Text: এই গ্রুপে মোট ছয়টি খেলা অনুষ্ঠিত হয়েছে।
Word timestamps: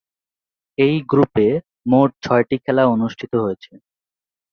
এই 0.77 0.95
গ্রুপে 1.11 1.47
মোট 1.85 2.09
ছয়টি 2.23 2.55
খেলা 2.63 2.83
অনুষ্ঠিত 2.87 3.33
হয়েছে। 3.43 3.71